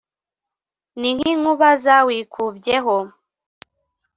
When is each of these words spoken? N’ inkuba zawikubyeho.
N’ 0.99 1.03
inkuba 1.31 1.69
zawikubyeho. 1.83 2.97